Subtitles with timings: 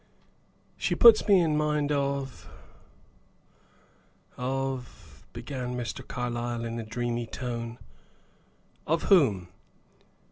[0.77, 2.49] "She puts me in mind of
[4.35, 6.01] of" began Mr.
[6.07, 7.77] Carlyle, in a dreamy tone.
[8.87, 9.49] "Of whom?"